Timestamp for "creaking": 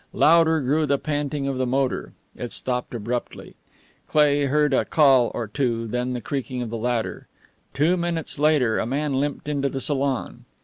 6.21-6.63